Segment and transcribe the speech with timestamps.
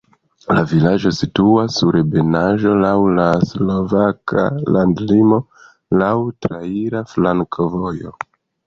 [0.59, 5.41] La vilaĝo situas sur ebenaĵo, laŭ la slovaka landlimo,
[6.03, 6.13] laŭ
[6.49, 8.21] traira flankovojo.